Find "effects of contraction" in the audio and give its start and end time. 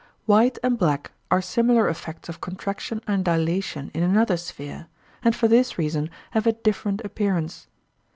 1.87-3.03